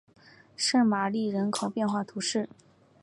[0.55, 2.49] 圣玛丽人口变化图示